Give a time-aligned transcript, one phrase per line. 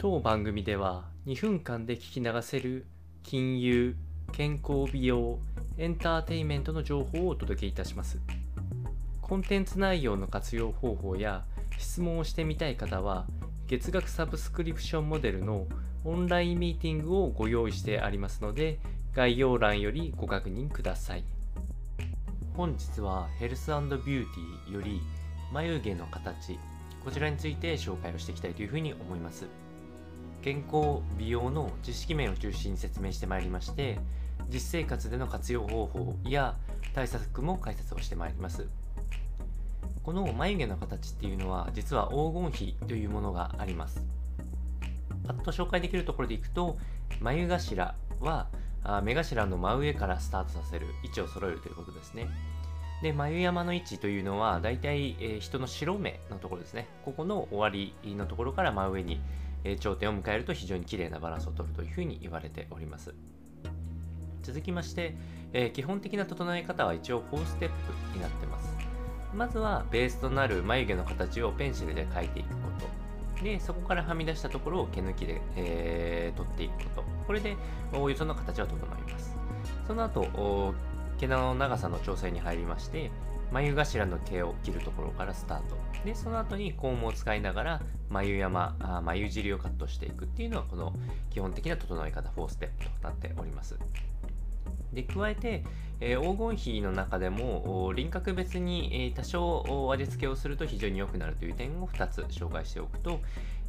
[0.00, 2.86] 当番組では2分間で聞き流せる
[3.24, 3.96] 金融、
[4.30, 5.40] 健康美容、
[5.76, 8.20] エンターテインメントの情報をお届けいたします。
[9.20, 11.44] コンテンツ内容の活用方法や
[11.78, 13.26] 質問をしてみたい方は
[13.66, 15.66] 月額サブスクリプションモデルの
[16.04, 18.78] オンラインミーティングをご用意してありますので
[19.16, 21.24] 概要欄よりご確認ください。
[22.54, 25.00] 本日はヘルスビューティーより
[25.52, 26.56] 眉毛の形
[27.04, 29.46] こちらについて紹介をしていきたいというふうに思います
[30.48, 33.98] 健康美容の知識面を中心に説明してまいりまして
[34.48, 36.56] 実生活での活用方法や
[36.94, 38.66] 対策も解説をしてまいります。
[40.02, 44.02] この眉毛の形っていうのは実は黄金比というものがあります。
[45.26, 46.78] パッと紹介できるところでいくと
[47.20, 48.48] 眉頭は
[49.02, 52.26] 目頭の真上からスタートさせる位置を揃えるということですね。
[53.02, 56.88] で、眉山の位置というのは、だいたい、え、人の白目のところですね。
[57.04, 59.20] ここの終わりのところから真上に、
[59.64, 63.14] え、頂点を迎えると非常に綺麗なバランスを取るというふうに言われております。
[64.42, 65.14] 続きまして、
[65.52, 68.76] え、基本的な整え方は一応4ステップになってます。
[69.34, 72.54] まずはベースとなる眉毛の形をペンシルで描いていくこ
[73.38, 73.44] と。
[73.44, 77.04] で、そこからはみ出したところを毛抜きで、えー、取っていくこと。
[77.26, 77.56] これで
[77.92, 79.36] おおよその形は整います。
[79.86, 80.74] その後、
[81.18, 83.10] 毛の長さの調整に入りまして
[83.50, 85.76] 眉頭の毛を切るところからスタート。
[86.04, 90.92] でその後にコームを使いながら眉山あ眉尻をカットしていくっていうのはこの
[91.30, 93.78] 基本的な整え方4ステップとなっております。
[95.02, 95.64] で加えて、
[96.00, 103.20] えー、黄金比の中でも輪郭別に、えー、多少味付けをすると非常に良くなるという点を2つ紹介しておくと、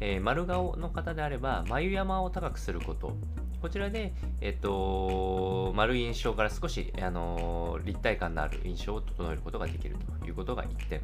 [0.00, 3.16] えー、丸顔の方であれば眉山を高くすること
[3.60, 11.00] こちらで、えっと、丸い印象から少し、あの立体感のある印象を整えることができるということが1点。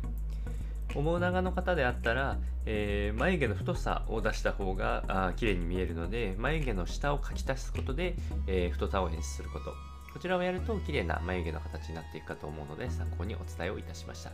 [0.94, 8.14] 面長の方であったら、えー、眉毛の太さを出した方があ綺麗に見えるので、眉毛の下を描き足すことで、
[8.46, 9.93] えー、太さを演出すること。
[10.14, 14.30] こちらをやると綺麗な眉毛の形になっていくかと思うので、参考にお伝えをいたしました。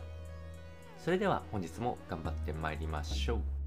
[0.99, 3.60] それでは本日も頑張ってまいりましょう。